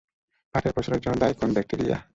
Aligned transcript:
পাটের 0.55 0.73
পচনের 0.75 1.01
জন্য 1.03 1.15
দায়ী 1.19 1.33
কোন 1.33 1.49
ব্যাকটেরিয়া? 1.53 1.97